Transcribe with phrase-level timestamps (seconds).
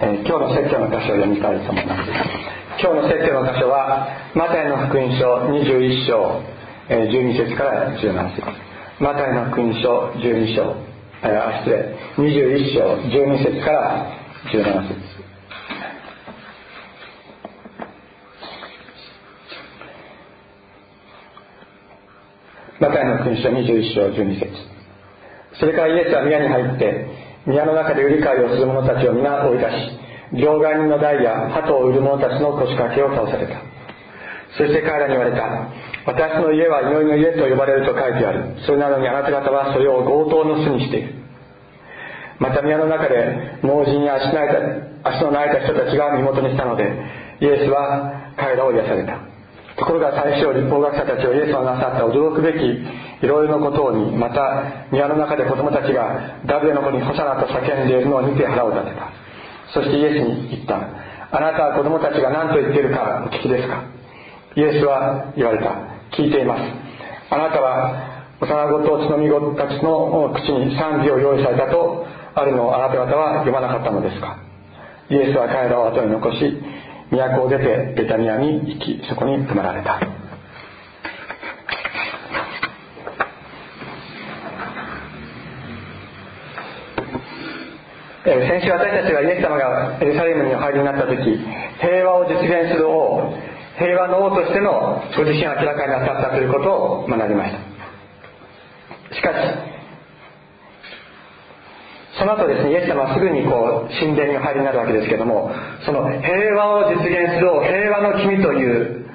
[0.00, 2.10] えー、今日の説教の箇所を読みたいと思います。
[2.78, 6.40] 今日の説教の箇所はマタイの福音書21章、
[6.88, 8.46] えー、12節から17節。
[9.02, 10.76] マタイの福音書12章、
[11.24, 14.06] えー、失礼21章12節から
[14.54, 15.18] 17節。
[22.78, 24.78] マタイの福音書21章12節。
[25.58, 27.17] それからイエスは宮に入って
[27.48, 33.62] 宮の中で売り買いをする者たちを皆追い出し両替人の台や鳩を売る者たちの腰掛けを倒された。
[34.56, 35.68] そして彼らに言われた。
[36.04, 38.56] 私の家は祈りの家と呼ばれると書いてある。
[38.66, 41.14] それなのにあなた方はそれを強盗の巣にしている。
[42.38, 44.28] また宮の中で盲人や足
[45.24, 46.84] の泣いた人たちが身元にしたので
[47.40, 49.18] イエスは彼らを癒された。
[49.78, 59.12] ところが最初立法学者たちをイエスのなさった驚くべきいろいろなことにまた庭の中で子供たちがダビデの子にホサナと叫んでいるのを見て腹を立てた。
[59.72, 60.80] そしてイエスに言った
[61.30, 63.84] あなたは子供たちが何と言っているかお聞きですか？
[64.56, 65.70] イエスは言われた。
[66.16, 66.62] 聞いています
[67.30, 74.38] あなたは幼子と血のみ子たちの口に賛美を用意されたとあるのをあなた方は読まなかったのですか？
[75.10, 76.56] イエスは彼らを後に残し
[77.10, 80.00] 都を出てベタニアに行きそこに泊まられた
[88.24, 91.16] 先週私たちがイエス様がエルサレムにお入りになった時
[91.80, 93.32] 平和を実現する王
[93.78, 99.67] 平和の王としてのご自身を明らかになさったということを学びましたしかし
[102.28, 105.48] その後ですねイエス様はすぐにこう神殿にお入りになるわけですけども
[105.80, 109.08] その平和を実現する平和の君という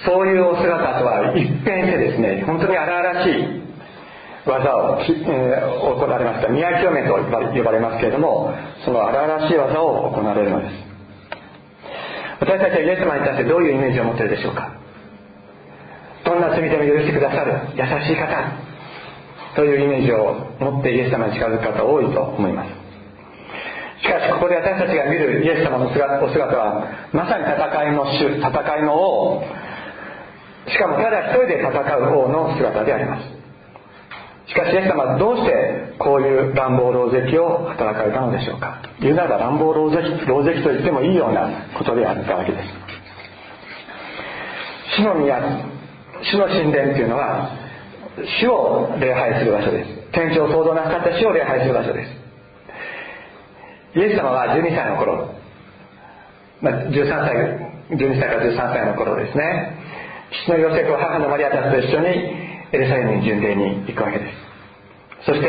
[0.00, 3.68] そういうお姿とは一変してですね本当に荒々しい
[4.48, 6.48] 技を、えー、行われました。
[6.48, 7.28] 宮清めと呼
[7.60, 10.72] ばれますけれどもその荒々しい技を行われるのです。
[12.40, 14.72] 私たちはイエス様に対してどういうイメージを持っているでしょうか。
[16.24, 18.67] どんな罪でも許してくださる優しい方
[19.54, 22.88] というイメージを持ってイエス様に近づく方多いと思います。
[24.02, 29.42] しかしここで私たちが見るイエス様の姿お姿はまさに戦いの主戦いの王
[30.68, 33.38] しかもただ一人で戦う王の姿であります。
[34.48, 38.80] しかしイエス様はどうしてこういう乱暴狼藉を働かれたのでしょうか。
[39.00, 42.64] 言うならば乱暴狼藉狼藉と言ってもいいようなことであったわけです。
[44.96, 45.40] 主の宮
[46.22, 47.50] 主の神殿というのは
[48.40, 50.12] 主を礼拝する場所です。
[50.12, 52.10] 天地を創造なさった主を礼拝する場所です。
[53.98, 55.34] イエス様は12歳の頃、
[56.60, 59.76] まあ、13歳12歳から13歳の頃ですね。
[60.44, 62.08] 父のヨセフ母のマリアたちと一緒に
[62.72, 64.48] エルサレムに巡礼に行くわけです。
[65.24, 65.48] そして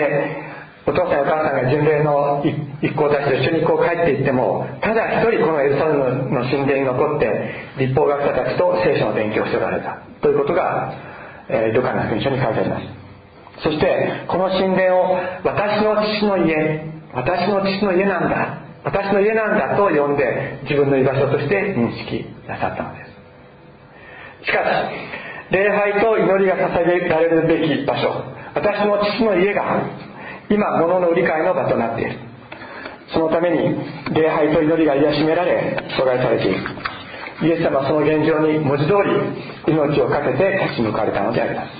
[0.87, 2.41] お父さんお母さんが巡礼の
[2.81, 7.27] 一行たちと一緒にこう帰っていってもただ一人このエルサレムの神殿に残って
[7.77, 9.99] 立法学者たちと聖書の勉強をしておられた。
[10.21, 10.93] ということが
[11.49, 12.99] え、ルカの福音書に書いてあります。
[13.63, 16.55] そしてこの神殿を私の父の家
[17.13, 24.45] 私の父の家なんだ私の家なんだと呼んで自分の居場所として認識なさったのです。
[24.45, 24.65] しかし
[25.51, 28.23] 礼拝と祈りが捧げられるべき場所
[28.55, 29.83] 私の父の家が
[30.49, 32.17] 今物の売り買いの場となっている。
[33.11, 33.57] そのために
[34.13, 36.78] 礼拝と祈りが癒しめられ阻害されている。
[37.41, 38.93] イエス様はその現状に文字通
[39.67, 41.71] り命を懸けて立ち向かわれたのであります。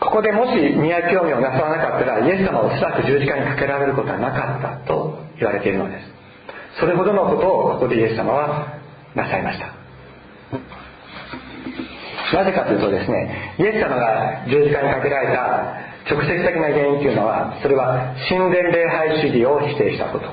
[0.00, 6.80] ここでもし宮興味をなさらなかったらイエス様はおそらく十字架にかけられることはなかったと言われているのです。
[6.80, 8.78] それほどのことをここでイエス様は
[9.14, 9.72] なさいました。
[12.32, 20.26] なぜかというとですねイエス様が十字架にかけられた直接的な原因というのはそれは神殿礼拝主義を否定したこと。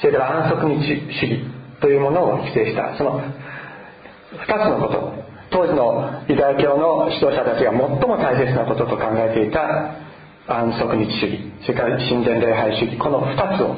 [0.00, 1.55] それから安息日主義。
[1.80, 2.96] というものを否定した。
[2.96, 3.30] その2
[4.46, 5.26] つのこと。
[5.48, 9.94] 当時のユダヤ教の指導者たちが最も大切なことと考えていた
[10.48, 11.52] 安息日主義。
[11.62, 12.98] それから神殿礼拝主義。
[12.98, 13.76] この2つを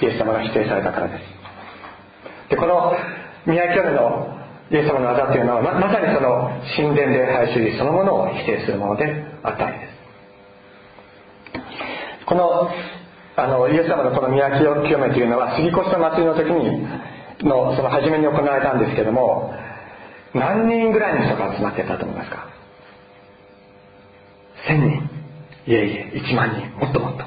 [0.00, 2.50] イエス様が否定されたからです。
[2.50, 2.94] でこの
[3.46, 4.38] 宮城教の
[4.70, 9.04] イエス様の技というのはままさにその神殿礼拝主義そのものを否定するもので
[9.42, 9.98] あったわけです。
[12.26, 12.70] この
[13.36, 16.86] あのイエス様のこの宮城清めというのは杉越の祭りの時に
[17.42, 19.54] のその初めに行われたんですけども
[20.34, 22.48] 何人ぐらいの人が集まってたと思いますか
[24.68, 25.10] ？1000人。
[25.66, 26.68] いえいえ1万人。
[26.78, 27.24] もっともっと。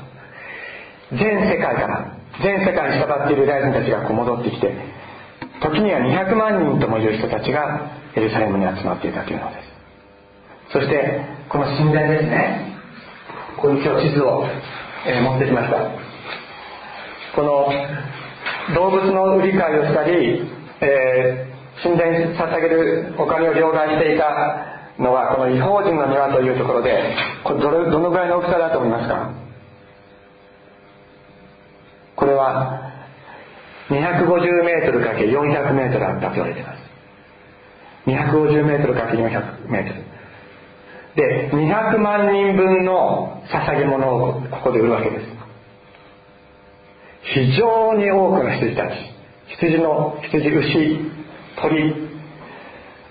[1.11, 4.73] 全世界から全世界に従っているユダヤ人たちがこう戻ってきて
[5.61, 9.71] 時には200万人ともいう人たちがエルサレムに集まっていたというのです。
[10.73, 12.71] そしてこの神殿ですね。
[13.57, 14.45] ここに今日地図を、
[15.05, 15.77] え、持ってきました。
[17.35, 17.69] この
[18.75, 20.47] 動物の売り買いをしたり、
[20.81, 24.65] えー、神殿に捧げるお金を両替していた
[24.99, 29.31] のはこの違法人の庭というところでこれどれどのぐらいの大きさだと思いますか？
[32.15, 32.91] これは
[33.89, 36.81] 250m×400m あったと言われています。
[38.05, 40.11] 250m×400m
[41.15, 45.25] で200万人分の捧げ物をここで売るわけです。
[47.23, 49.11] 非常に多くの羊たち。
[49.47, 50.99] 羊の羊牛
[51.55, 52.11] 鳥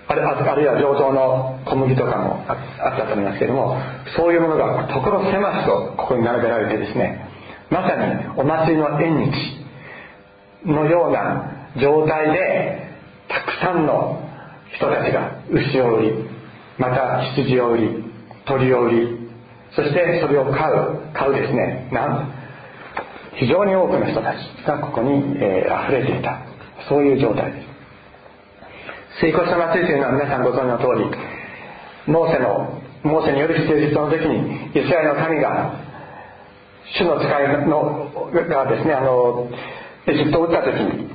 [0.07, 2.53] あるいは上等の小麦とかもあ
[2.95, 3.77] ったと思いますけども
[4.17, 7.25] そういうものが所狭しとここに並べられてですね
[7.69, 12.91] まさにお祭りの縁日のような状態で
[13.29, 14.27] たくさんの
[14.75, 16.11] 人たちが牛を売り
[16.77, 18.03] また羊を売り
[18.45, 19.29] 鳥を売り
[19.75, 21.87] そしてそれを買う買うですね。
[21.93, 22.40] なん
[23.39, 26.41] 非常に多くの人たちがここに、えー、溢れていた。
[26.89, 27.71] そういう状態です。
[29.19, 31.05] 水越の祭りというのは皆さんご存知の通り
[32.07, 35.75] モーセのモーセによる出実の時にイスラエルの民が
[36.97, 39.49] 主の使いのがですねあの
[40.07, 41.09] エジプトを打った時に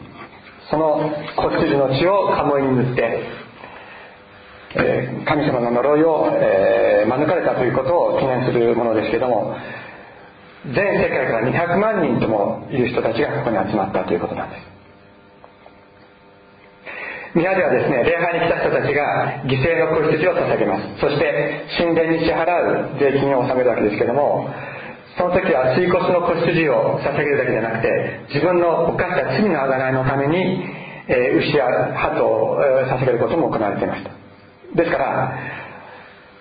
[0.70, 3.46] その子羊の血をカモイに塗って
[4.78, 9.56] えー、神様の呪いを、えー、免れたということを記念するものですけども
[10.64, 14.76] 全世界から200万人ともいる人たちがここに集まったということなんです。
[17.34, 21.00] 宮ではですね礼拝に来た人たちが犠牲の子羊を捧げます。
[21.00, 24.48] そして神殿に支払う税金を納めるわけですけども
[25.16, 30.64] その時は水骨の子羊を捧げるだけじゃなくて自分の犯した罪の贖いのために、
[31.08, 31.64] え、牛や
[31.96, 34.10] 鳩を、捧げることも行われていました。
[34.74, 35.32] ですから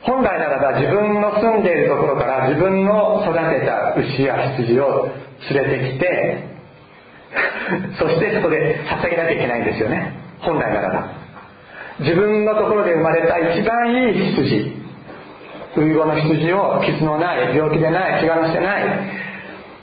[0.05, 5.09] 本来ならば自分の住んでいるところから自分の育てた牛や羊を
[5.49, 6.55] 連れてきて
[7.97, 10.13] そしてそこで捧げなきゃいけないんですよね。
[10.39, 11.07] 本来ならば。
[11.99, 14.85] 自分のところで生まれた一番いい羊。
[15.77, 18.83] ウイゴの羊を傷のない病気でない怪我のしてない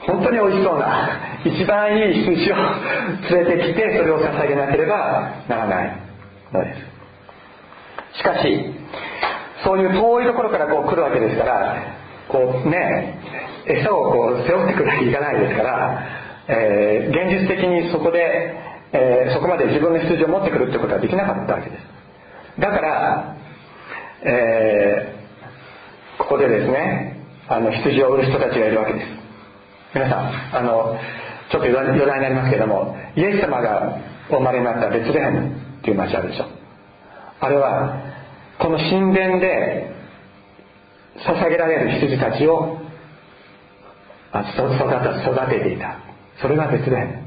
[0.06, 1.10] 本当に美味しそうな
[1.44, 2.56] 一番いい羊を
[3.30, 5.92] 連れてきてそれを捧げなければならない
[6.52, 8.18] のです。
[8.18, 8.74] しかし
[9.64, 11.76] そういう遠いところからこう来るわけですから
[12.28, 13.18] こうね
[13.66, 16.02] 餌をこう背負ってくるわけいかないですから、
[16.48, 18.54] えー、現実的にそこで、
[18.92, 21.82] えー、そこまで自分の羊を持ってくるってことはできなかったわけです。
[22.60, 23.36] だから、
[24.24, 29.06] えー、ここでですねあの羊を売る人たちがいるわけです。
[29.94, 30.98] 皆さんあの
[31.50, 33.98] ちょっと余談になりますけれどもイエス様が
[34.30, 36.46] お生まれになったベツレヘムっていう町あるでしょ。
[37.40, 38.11] あれは
[38.62, 39.90] この神殿で
[41.26, 42.78] 捧げられる羊たちを
[44.32, 45.98] 育てていた。
[46.40, 47.22] それがベツレヘム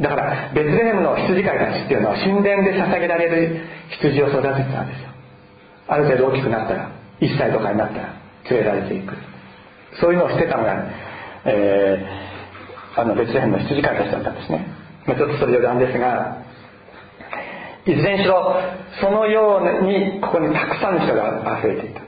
[0.00, 3.60] だからベツレヘムの羊飼いたちっていうのは神殿で捧げられる
[3.90, 5.08] 羊を育ててたんですよ。
[5.88, 6.90] ある程度大きくなったら
[7.20, 8.14] 1歳とかになったら
[8.50, 9.14] 連れられていく。
[10.00, 10.84] そういうのをしてたのが、
[11.44, 14.66] えー、あのベツレヘムの羊飼いたちだったんですね、
[15.06, 16.44] まあ、ちょっとそれ余談ですが
[17.86, 18.56] いずれにしろ
[19.00, 22.00] そのようにここにたくさんの人が溢れていた。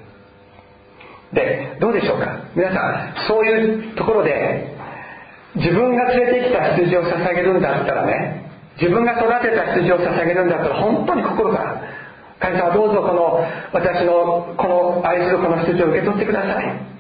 [1.35, 2.39] でどうでしょうか？
[2.55, 4.75] 皆さんそういうところで
[5.57, 8.49] 自分が連れてきた羊を捧げるんだったらね
[8.81, 11.83] 自分が育てた羊を捧げるんだったら本当に心から
[12.39, 13.41] 神様どうぞこの
[13.73, 16.97] 私のこの愛するこの羊を受け取ってください。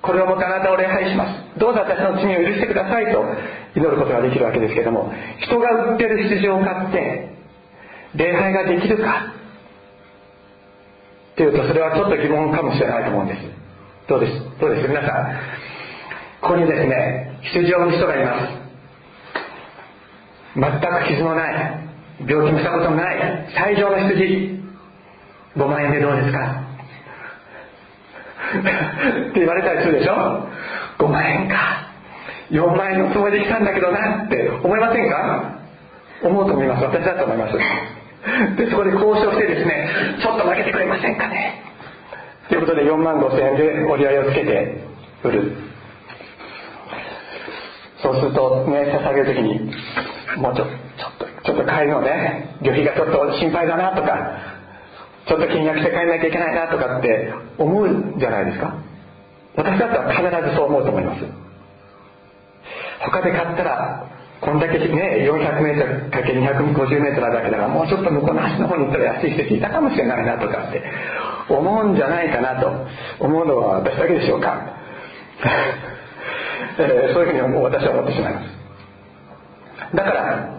[0.00, 1.58] これをもってあなたを礼拝します。
[1.58, 3.24] どうぞ私の罪を許してくださいと
[3.74, 7.37] 祈ることができるわけですけども人が売ってる羊を買って
[8.14, 9.34] 礼拝ができるか？
[11.34, 13.40] っていうとそれはちょっと疑問かもしれないと思うんです。
[14.08, 14.32] どうです？
[14.60, 14.88] どうです？
[14.88, 15.08] 皆さん。
[16.40, 18.58] ここにですね羊を産む人がいます。
[20.56, 21.54] 全く傷のない
[22.26, 23.16] 病気もしたこともない
[23.54, 24.58] 最上の羊。
[25.56, 26.64] 5万円でどうですか？
[28.60, 30.48] って言われたりするでしょ
[30.98, 31.86] ？5万円か。
[32.50, 35.60] 4万円のつもりで来たんだけどなって思いませんか？
[36.24, 36.84] 思うと思います。
[36.84, 37.58] 私だと思います。
[38.56, 41.62] でそこで交渉してですねちょっと負けてくれませんかね。
[42.48, 44.84] ということで4万5千円で折り合いをつけて
[45.24, 45.52] 売る。
[48.02, 49.72] そうするとね捧げる時に
[50.36, 52.56] もうちょちょっとちょっと帰りのね。
[52.62, 54.40] 旅費がちょっと心配だなとか
[55.26, 58.74] ちょっと金額して帰んなきゃいけないなとかって思うんじゃないですか。
[59.56, 61.24] 私だったら必ずそう思うと思います。
[63.00, 64.06] 他で買ったら
[64.40, 70.82] こんだけね 400m×250m だけだからもうちょっと向こうの端の方に行ったら安い席いたかもしれないなとかって
[71.48, 72.70] 思うんじゃないかなと
[73.24, 74.62] 思うのは私だけでしょうか、
[76.78, 78.58] えー、そういうふうに私は思ってしまいます。
[79.94, 80.58] だから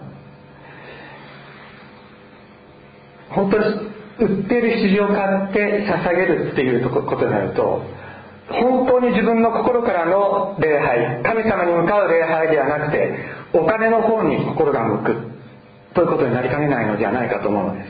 [3.30, 3.64] 本当に
[4.18, 7.82] 売ってる羊を買って捧げるっていうことになると
[8.48, 15.30] 本当に自分の心からの礼拝神様に向かう礼拝ではなくてお金の方に心が向く。
[15.94, 17.88] ということになりかねないのではないかと思うのです。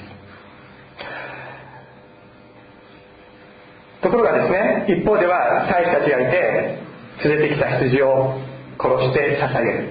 [4.03, 6.79] ところがですね一方では祭司たちがいて
[7.25, 8.41] 連れてきた羊を
[8.81, 9.89] 殺して捧げる。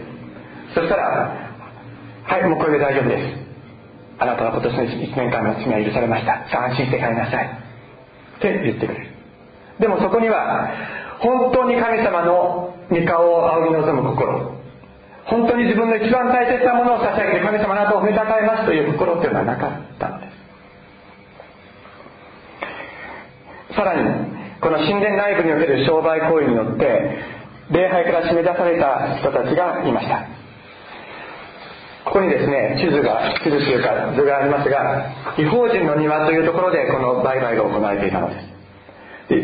[0.74, 1.38] そしたら
[2.24, 3.38] はいもうこれで大丈夫です。
[4.18, 6.50] あなたは今年の1年間の罪は許されました。
[6.50, 7.46] さあ安心して帰りなさい。
[7.46, 9.08] って言ってくれる。
[9.80, 10.74] でもそこには
[11.20, 14.49] 本当に神様の御顔を仰ぎ望む心。
[15.30, 20.28] 本当に自分の一番大切なものを捧げて神様あなたを褒めたたえますという心っていうのはなかったんで
[23.70, 23.76] す。
[23.76, 24.02] さらに
[24.60, 27.20] この神殿内部における商売行為によって
[27.70, 30.26] 礼拝から締め出された人たちがいました。
[32.06, 38.50] ここにですね地図が地図というか図がありますが違法人の庭というところでこの売買が行われていたのです。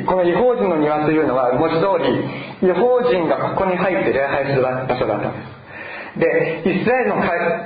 [0.08, 5.55] この違法人の庭というのは文字通り違法人がここに入って礼拝する場所だったんです。
[6.18, 7.16] でイスラエルの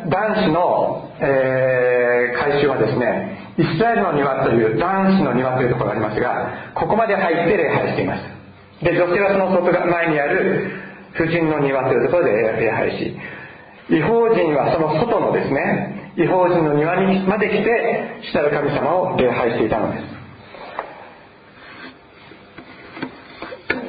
[0.10, 8.30] 男子の、えー、改修はですねイスラエルの庭という男子の庭というところがありますがここまで入って礼拝していました。
[8.86, 10.72] で女性はその外前にある
[11.14, 13.18] 婦人の庭というところで礼拝し
[13.90, 20.20] 違法人はその外のですね違法人の庭にまで来て主たる神様を礼拝していたのです。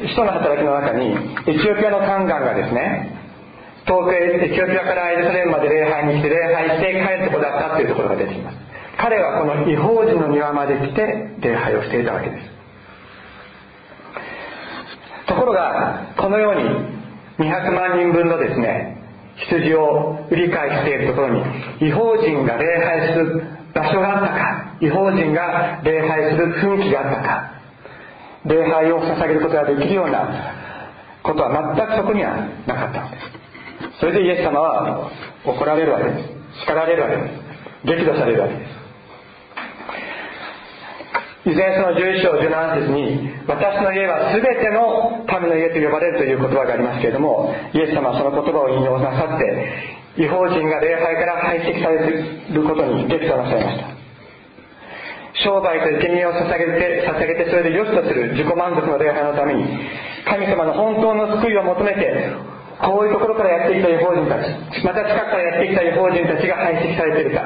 [0.00, 1.12] 使徒の働きの中に
[1.46, 3.19] エチオピアの宦官がですね
[3.90, 8.56] 遠くエチオピアからエルサレムまで礼拝に来て礼拝して帰るとこだったっていうところが出てきます。
[8.96, 11.02] 彼はこの違法人の庭まで来て
[11.40, 12.46] 礼拝をしていたわけです。
[15.26, 18.96] ところがこのように200万人分のですね
[19.50, 23.42] 羊を売り買いしているところに違法人が礼拝する
[23.74, 27.52] 場所があったか違法人が礼拝する雰囲気があったか
[28.44, 30.54] 礼拝を捧げることができるような
[31.22, 33.39] ことは全くそこにはなかったのです。
[34.00, 35.10] それでイエス様は
[35.44, 36.64] 怒られるわけです。
[36.64, 37.50] 叱られるわけです。
[37.84, 38.80] 激怒されるわけです
[41.48, 51.96] 以前その11章17節に私の家は全ての民の家と呼ばれるという言葉がありますけれどもイエス様はその言葉を引用なさって違法人が礼拝から排斥され
[52.52, 53.88] ることに激怒なさいました。
[55.40, 59.64] 商売と生贄を捧げて捧げてそれで良しとする自己満足の礼拝のために
[60.28, 62.36] 神様の本当の救いを求めて
[62.80, 64.48] こういうところからやってきた違法人たち。
[64.84, 67.44] また近くからやってきた違法人たちが排斥されていた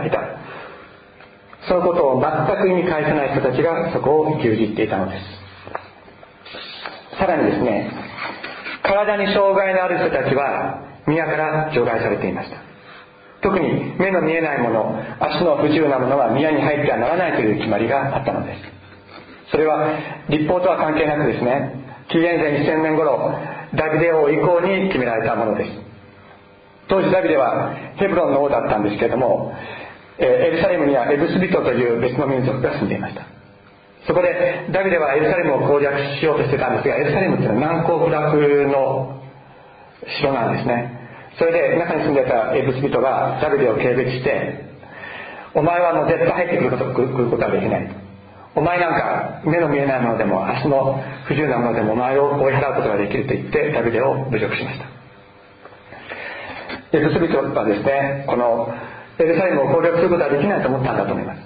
[1.66, 5.24] そのことを全く意味返さない人たちがそこを牛耳っていたのです。
[7.18, 7.90] さらにですね
[8.82, 12.58] 体に障害のある人たちは宮から除外されていました。
[13.42, 18.60] 特に目の見えないもの足の不自由なものは宮に入ってはならないという決まりがあったのです。
[19.50, 19.98] それは
[20.28, 23.38] 立法とは関係なくですね紀元前1000年頃
[23.76, 25.70] ダビデ王以降に決められたものです。
[26.88, 29.54] 当時ダビデはヘブロンの王だったんですけれども
[30.18, 33.26] エルサレムにはエブスビトという別の民族が住んでいました。
[34.06, 38.36] そこでダビデはエルサレムを攻略しようとしてたんですがエルサレムっていうのは難攻不落
[38.68, 39.22] の
[40.20, 41.00] 城なんですね。
[41.38, 44.64] それで中に住んでいたエブスビトがダビデを軽蔑して
[45.54, 47.88] お前はもう絶対入ってくること来ることはできない。
[48.56, 54.86] お前なんか目の見えないものでも足の不自由なものでもお前を追い払うことができると言ってダビデを侮辱しました。
[56.96, 58.72] エブスビトはですねこの
[59.18, 61.42] エルサレムを攻略することはできないと思ったんだと思います。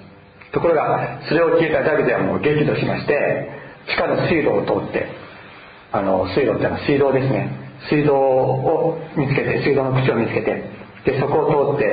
[0.51, 3.49] ところがそれを聞いたダビデはもう激怒しまして
[3.87, 5.07] 地下の水路を通って
[5.91, 7.69] あの水路っていうのは水道ですね。
[7.89, 10.61] 水道を見つけて水道の口を見つけて
[11.05, 11.85] でそこを通って、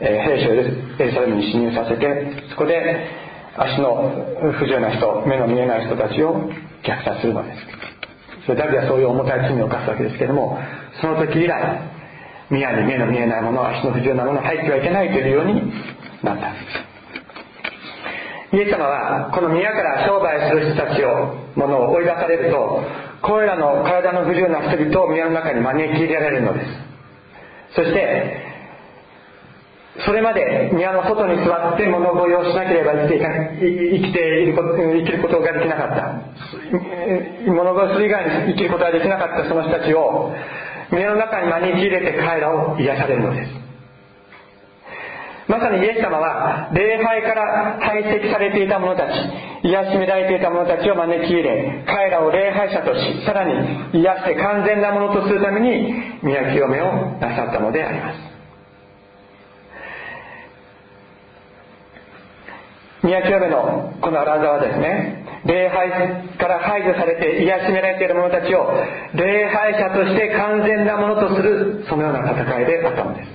[0.00, 3.25] え、兵士をエルサレムに侵入させてそこで
[3.58, 4.12] 足の
[4.52, 6.50] 不自由な人目の見えない人たちを
[6.82, 7.58] 虐殺するのです。
[8.46, 10.58] それダビデはそういう重たい罪を犯すわけですけれども
[11.00, 11.80] その時以来
[12.48, 15.72] 宮に目の見えないもの足の不自由なもの入ってはいけないというように
[16.22, 16.60] なったんで
[18.52, 18.56] す。
[18.56, 22.82] イエス様はこの宮から商売する人たちをものを追い出されると
[23.22, 26.66] これらの体の不自由な人々を宮の中に招き入れられるのです。
[27.74, 28.45] そして
[30.04, 37.50] それまで宮の外に座って物乞いをしなければ生きていか生きていること生きることができなかった。
[37.50, 40.34] 物乞いする以外に生きることができなかったその人たちを
[40.90, 43.66] 目の中に招き入れて彼らを癒されるのです。
[45.48, 49.12] まさにイエス様は礼拝から排斥されていた者たち
[49.62, 58.25] 癒しめられていた者たちを招き入れ彼らを礼拝者としさらに癒して完全なものとするために宮清めをなさったのであります。
[63.06, 65.22] 宮清めのこの荒沢はですね。
[65.46, 68.66] 礼拝から排除されて癒しめられている者たちを
[69.14, 73.30] 礼拝者として完全なものとするそのような戦いであったのです。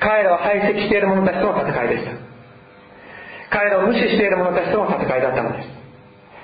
[0.00, 2.12] 彼らを排斥している者たちとの戦いでした。
[3.50, 5.68] 彼らを無視している者たちとの戦いだったのです。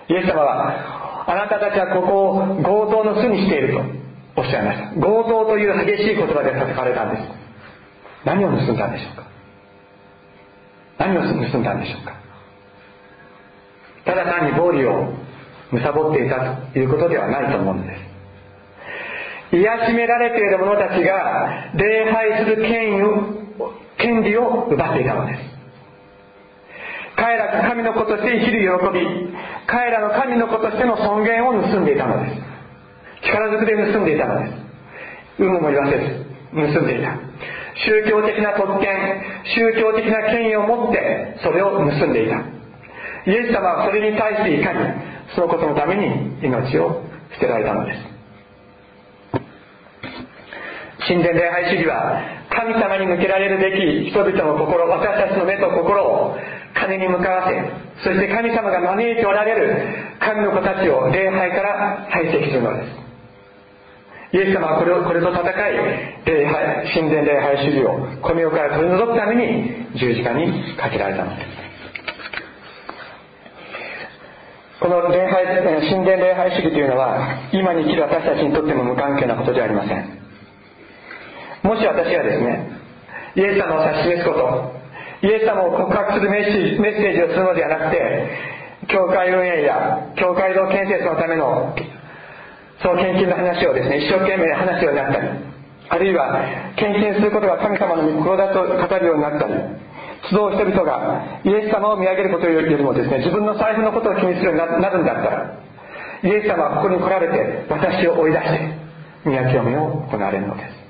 [0.08, 5.00] イエス様はあなたたちはここを強盗の巣にしているとおっしゃいました。
[5.00, 7.22] 強盗という激しい言葉で戦われたんです。
[8.24, 9.35] 何を盗んだんでしょうか。
[10.98, 12.14] 何を盗んだんでしょうか？
[14.04, 15.12] ただ単に暴利を
[15.72, 17.96] 貪っていたということではないと思うんで
[19.52, 19.56] す。
[19.56, 23.36] 癒しめられている者たちが礼拝する権威を
[23.98, 25.40] 権利を奪っていたのです。
[27.16, 29.34] 彼らが神の子として生きる喜び
[29.66, 32.36] 彼らの神の子としての尊厳を盗んでいたのです。
[33.26, 34.52] 力ずくで盗んでいたのです。
[35.38, 37.18] 有無も言わせず盗んでいた。
[37.84, 38.96] 宗教的な特権
[39.44, 42.56] 宗教的な権威を持ってそれを盗んでいた。
[43.26, 44.78] イエス様はそれに対していかに
[45.34, 47.02] そのことのために命を
[47.34, 48.16] 捨てられたのです。
[51.06, 56.36] 神殿礼拝主義は神様に向けられるべき人々の心私たちの目と心を
[56.74, 57.54] 金に向かわせ
[58.02, 63.05] そして神様が招いておられる神の子たちを礼拝から排斥するのです。
[64.36, 65.48] イエス様はこれをこれと戦い
[66.28, 71.32] 礼拝神殿礼拝主義をこの世から取り除くために十字架にかけられたの。
[71.32, 71.56] です
[74.76, 80.04] この礼拝神殿礼拝主義というのは今に生きる私たちにとっても無関係なことではありません。
[81.64, 82.76] もし私がですね
[83.36, 84.76] イエス様を指し示すこと
[85.24, 88.36] イエス様を告白するメッセージをするのではなくて
[88.92, 91.74] 教会運営や教会堂建設のための
[92.82, 95.28] その献金の話をですね一生懸命話すようになったり
[95.88, 99.54] あるいは献金することが神様の御心だと語るようになったり
[100.28, 105.58] 集う人々がイエス様を見上げることよりもですね自分の財布のことを気にするようになるんだったら
[106.24, 108.86] イエス様はここに来られて私を追い出して
[109.26, 110.86] 宮清めを行われるのです。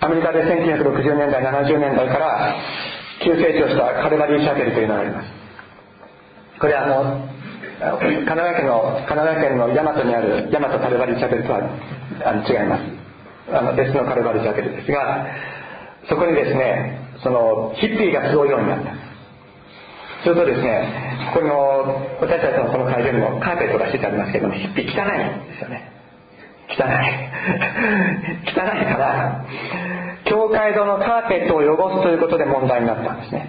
[0.00, 2.56] アメリカで1960年代70年代から
[3.22, 5.28] 急成長したカルバリーシャペルというのがあります。
[6.58, 7.39] これはあの
[7.80, 11.64] 神奈川県の神奈川県の大和にある大和カルバリーチャペルとは
[12.28, 12.84] あの違います。
[13.50, 15.26] あの別のカルバリーチャペルですが
[16.08, 18.92] そこにですねそのヒッピーが集うようになった。
[20.22, 25.88] するとですねここの私たちのこの会場にもカーペットが敷いてありますけどもヒッピー汚いんですよね。
[26.68, 26.84] 汚い。
[28.44, 29.44] 汚いから
[30.26, 33.48] 教会堂のカーペットを汚すということで問題になったんですね。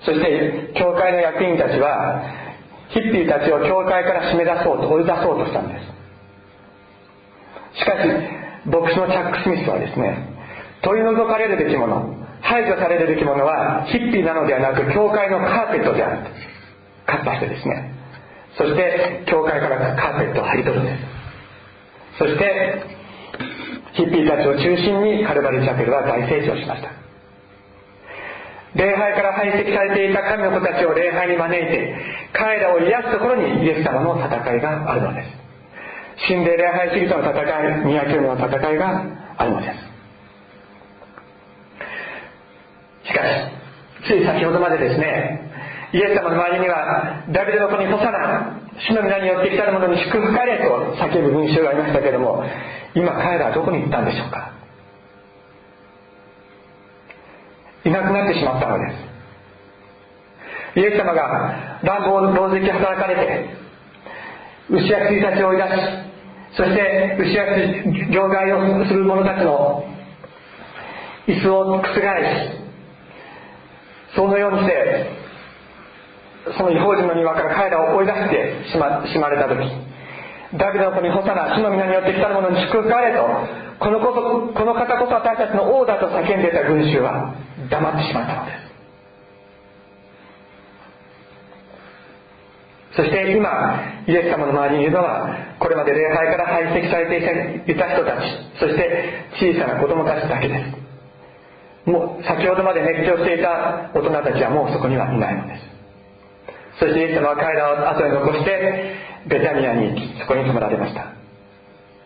[0.00, 2.22] そして教会の役員たちは
[2.90, 5.86] ヒッピーたちを教会から締め出そうと追い出そうとしたんです。
[7.78, 8.08] しかし
[8.66, 10.28] 牧師のチャック・スミスはですね
[10.82, 16.30] 取り除かれるべきもの排除されるべきものはヒッピーなのではなく教会のカーペットであると
[17.06, 17.94] カッタしてですね。
[18.58, 22.18] そして教会からカーペットを張り取るんです。
[22.18, 22.82] そして
[23.92, 26.99] ヒッピーたちを中心にカルバリーチャペルは大成長しました。
[28.74, 31.94] 礼拝から排斥されていた神の子たちを礼拝に招いて
[32.32, 35.28] 彼らを癒すところにイエス様の戦いがあるのです。
[36.28, 37.42] 神霊礼拝主義との戦
[37.82, 39.04] い宮教の戦いが
[39.38, 39.90] あるのです。
[43.08, 45.50] しかしつい先ほどまでですね
[45.92, 52.44] イエス様の周りにはダビデの子に干さな主の皆によって来たる者に祝福かれと叫ぶ群衆がありましたけれども
[52.94, 54.59] 今彼らはどこに行ったんでしょうか。
[57.84, 59.10] いなくなってしまったのです。
[60.76, 63.50] イエス様が乱暴狼藉働かれて
[64.70, 65.68] 牛や羊たちを追い出し
[66.56, 69.84] そして牛や羊両替をする者たちの
[71.26, 71.90] 椅子を覆し
[74.14, 75.10] そのようにして
[76.56, 79.58] その違法人の庭から彼らを追い出してしましまれた時
[80.56, 83.22] ダビデの子にホサナ主の皆によって来た者に祝福あれと
[83.78, 87.34] このことこの方こそ私たちの王だと叫んでいた群衆は
[87.70, 88.70] 黙ってしまったのです
[92.96, 98.26] そして今イエス様の周りにいるのはこれまで礼拝から排斥されていた人たち
[98.58, 100.80] そして小さな子供たちだけです。
[101.88, 105.62] もう先ほどまで熱狂していた大人たちはもうそこにはいないのです。
[106.80, 108.94] そしてイエス様は彼らを後に残して
[109.28, 111.14] ベタニアに行きそこに泊まられました。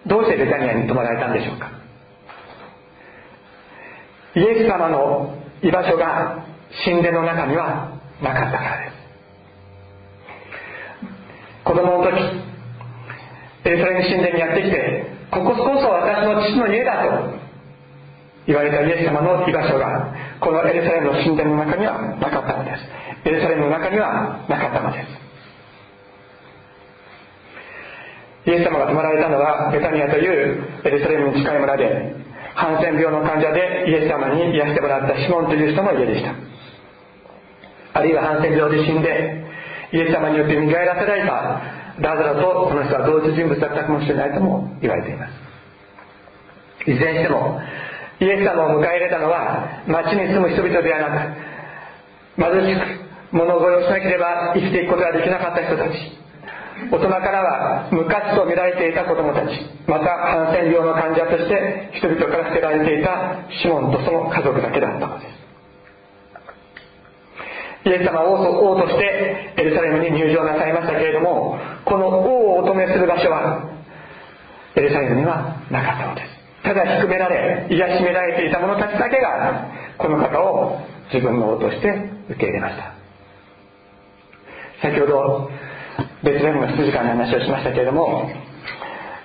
[0.07, 1.70] どうしてベタニアに泊まられたんでしょうか。
[4.37, 6.44] イエス様の居場所が
[6.85, 8.94] 神殿の中にはなかったからです。
[11.64, 12.20] 子供の時
[13.64, 17.33] エルサレム神殿にやってきてこここそ私の父の家だと
[18.46, 22.85] 言われたイエス様の居場所がこのエルサレムの神殿の中にはなかったのです。
[23.24, 25.24] エルサレムの中にはなかったのです。
[28.50, 32.23] イエス様が泊まられたのはベタニアというエルサレムに近い村で
[32.54, 36.34] ハンセン病の患者でイエス様に癒してもらったシモンという人の家でした。
[37.94, 39.44] あるいはハンセン病で死んで
[39.92, 41.34] イエス様によって見返らせられた
[41.98, 46.90] ラザラとこの人は同一人物だったかもしれないとも言われています。
[46.90, 47.60] いずれにしても
[48.20, 51.34] イエス様を迎え入れたのは町に住む人々ではな
[52.38, 56.23] く貧しく物乞いをしなければ生きていくことができなかった人たち。
[56.90, 59.54] 大人からは無価値と見られていた子供たち
[59.87, 65.34] またハンセン病の患者として人々から捨てられていたシモンとその家族だけだったのです。
[67.87, 73.60] イエス様は王としてエルサレムに入場なさいましたけれどもこの王をお止めする場所は
[74.74, 76.34] エルサレムにはなかったのです。
[76.64, 80.80] ただ低められ癒しめられていた者たちだけがこの方を
[81.12, 81.88] 自分の王として
[82.30, 82.94] 受け入れました。
[84.82, 85.50] 先ほど
[86.22, 88.30] 別レムの羊飼いの話をしましたけれども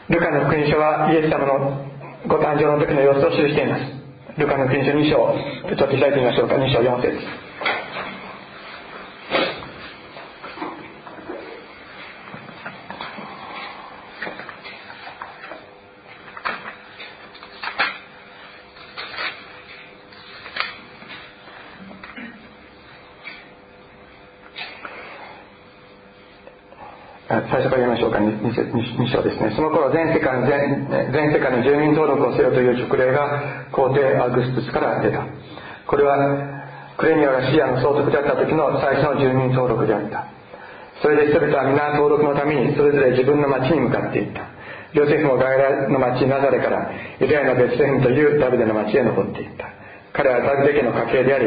[0.09, 1.85] ルカの福音書はイエス様の
[2.27, 3.85] ご誕生の時の様子を記しています。
[4.37, 5.37] ルカの福音書2章
[5.77, 6.55] ちょっと開いてみましょうか。
[6.55, 7.48] 2章4節。
[27.29, 28.17] 最初から言いましょうか。
[28.17, 29.53] 2, 2章ですね。
[29.53, 35.21] その頃全世界の全全世界の住民登録をせよという勅令が皇帝アグストスから出た。
[35.85, 36.17] これは
[36.97, 40.25] クレミアがシリアの総督であった時の最初の住民登録であった。
[41.03, 44.49] それで人々は皆登録のためにそれぞれ自分の町に向かっていった。
[44.97, 46.89] ヨセフもガイラの町ナザレから
[47.21, 49.69] ユダヤのベツレムというダビデの町へ登っていった。
[50.13, 51.45] 彼はダビデ家の家系であり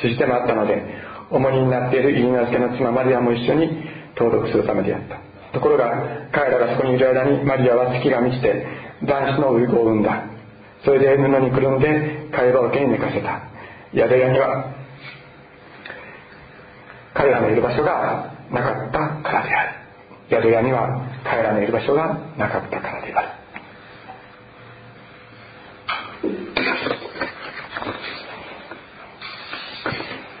[0.00, 0.80] 羊でもあったので
[1.28, 3.68] 重荷になっているイリナ付けの妻マリアも一緒に
[4.16, 5.18] 登録するためであった。
[5.52, 5.92] ところが
[6.32, 8.66] 彼らがそこにいる間にマリアは月が満ちて
[9.04, 10.24] 男子のウイゴを産んだ。
[10.84, 13.40] それで布にくるんで会話をけに寝かせた。
[13.94, 14.74] 宿屋には
[17.14, 19.72] 彼らのいる場所がなかったからである。
[20.30, 23.28] 宿屋には彼らのいる場所がなかったからである。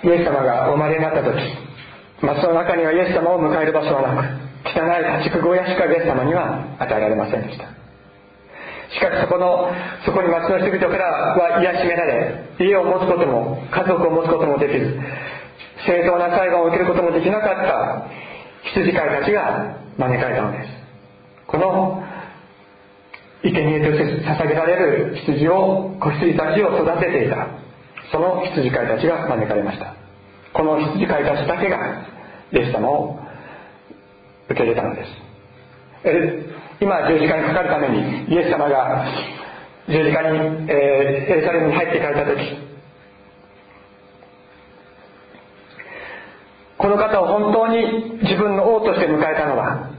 [0.04, 1.63] イエス様がお生まれになった時
[2.24, 7.66] まその中にはイエス様を迎える場所はなく汚い家畜小屋しかイエス様には与えられませんでした。
[8.94, 9.72] しかしそこの
[10.04, 11.04] そこに町の人々から
[11.36, 14.98] は癒しめられ家を持つことも家族を持つこともできず
[15.86, 18.08] 正当な裁判を受けることもできなかった
[18.70, 20.68] 羊飼いたちが招かれたのです。
[21.46, 22.02] この
[23.42, 27.48] 生贄として捧げられる羊を子羊たちを育てていた
[28.10, 29.94] その羊飼いたちが招かれました。
[30.54, 32.13] この羊飼いたちだけが
[32.54, 33.18] イエス様を
[34.48, 35.10] 受け入れたのです。
[36.80, 39.04] 今十字架にかかるためにイエス様が
[39.88, 40.38] 十字架に、
[40.70, 42.64] えー、エルサレムに入っていかれた時
[46.76, 49.90] この方を本当に自分の王として迎えたのは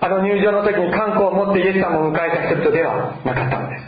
[0.00, 3.82] あの入場の時に観光を持ってイエス様を迎えた人々ではなかったのです。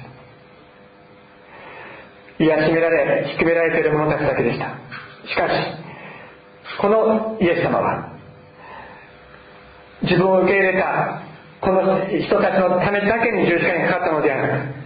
[2.38, 4.66] 癒しめられ低められている者たちだけでした。
[5.26, 5.83] しかし
[6.80, 8.12] このイエス様は
[10.02, 11.22] 自分を受け入れた
[11.60, 14.84] この人たちのためだけに十字架にかかったのではなく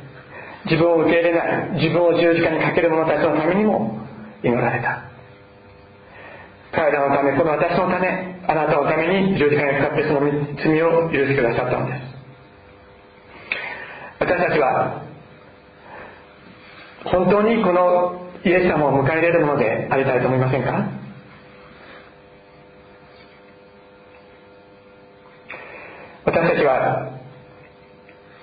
[0.70, 3.98] 自分を受け入れない自分を十字架にかける者たちのためにも
[4.42, 5.04] 祈られた。
[6.70, 10.20] 彼らのためこの私のためあなたのために十字架にかかってその
[10.62, 12.18] 罪を許してくださったのです。
[14.20, 15.02] 私たちは
[17.04, 20.98] 本当にこのイエス様を迎え入れるものでありたいと思いませんか
[26.24, 27.08] 私たちは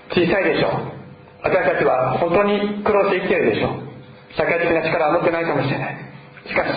[0.09, 0.69] 小さいでしょ。
[0.69, 0.95] う
[1.43, 3.69] 私たちは本当に苦労して生きているでしょ。
[3.69, 3.85] う
[4.35, 5.97] 社会的な力は持ってないかもしれない。
[6.47, 6.69] しかし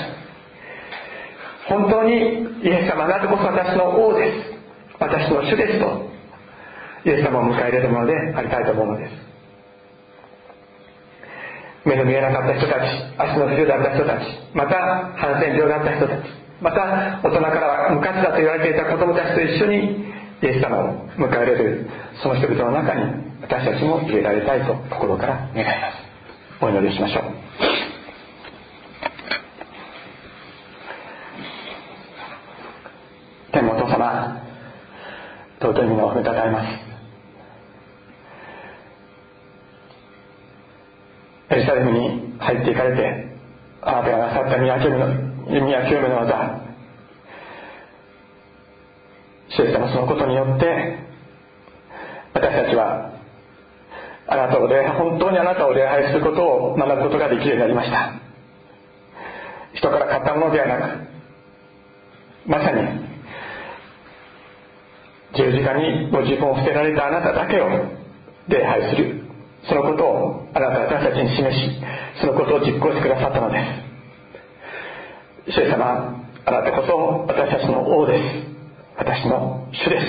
[1.69, 2.15] 本当に
[2.65, 4.59] イエス様あなたこそ私の王です。
[5.01, 6.11] 私の主ですと
[7.05, 9.29] イエス様を迎え入れるものでありたいと思うのです。
[11.85, 12.85] 目の見えなかった人たち
[13.17, 14.77] 足の不自由だった人たちまた
[15.17, 16.29] ハンセン病だった人たち
[16.61, 20.05] また大人からは無価値だと言われていた子供たちと一緒に
[20.41, 21.91] イエス様を迎えられる
[22.23, 23.03] その人々の中に
[23.43, 26.65] 私たちも入れられたいと心から願います。
[26.65, 27.23] お祈りしましょう。
[33.53, 34.43] 天のお父様
[35.61, 36.89] 尊い皆を褒めたたえます。
[41.51, 43.29] エルサレムに入っていかれて
[43.83, 45.07] あなたがなさった宮清めの
[45.49, 46.68] 宮清めの技
[49.59, 50.99] 主イエス様そのことによって
[52.33, 53.11] 私たちは
[54.29, 58.13] あなたを礼本当にあなたを礼拝することを学ぶことができるようになりました。
[59.75, 61.09] 人から買ったものではなく
[62.47, 62.83] まさに
[65.35, 67.69] 十字架にご自分を捨てられたあなただけを
[68.49, 69.25] 礼拝する
[69.69, 71.81] そのことをあなた私たちに示し
[72.21, 73.59] そのことを実行してくださったので
[75.49, 75.53] す。
[75.53, 78.48] 主様あなたこそ私たちの王です。
[78.99, 80.05] 私の主です。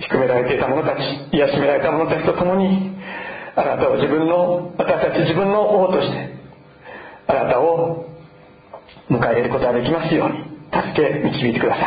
[0.00, 1.00] 低められていた者たち
[1.32, 2.96] 癒しめられた者たちと共に
[3.54, 6.34] あなたを自分の私たち自分の王として
[7.26, 8.06] あなたを
[9.10, 10.38] 迎え入れることができますように
[10.72, 11.80] 助け導いてくださ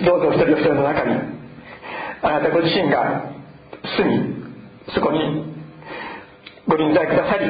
[0.00, 0.04] い。
[0.04, 1.16] どうぞ一人一人の中に
[2.22, 3.32] あなたご自身が
[3.96, 4.44] 住み
[4.94, 5.54] そこに
[6.68, 7.46] ご臨在くださり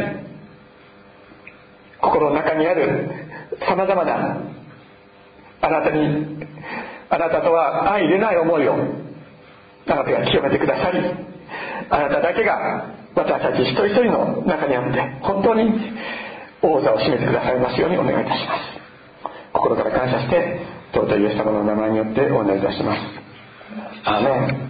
[2.01, 3.11] 心の中にある
[3.67, 4.56] さまざまな
[5.67, 6.47] あなたに
[7.11, 11.01] あなたとは相入れない思いをあなたが清めてくださり
[11.91, 15.71] あなただけが私たち一人一人の中にあって本当に
[16.63, 18.77] 王座を占めてくださいますようにお願いいたします。
[19.53, 20.61] 心から感謝して
[20.93, 23.01] 尊いイエス様の名前によってお願いいたします。
[24.05, 24.66] アメン。